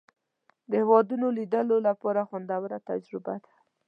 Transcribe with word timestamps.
د 0.69 0.71
هېوادونو 0.81 1.27
لیدلو 1.37 1.77
لپاره 1.87 2.27
خوندوره 2.29 2.77
تجربه 2.89 3.33
ده. 3.43 3.51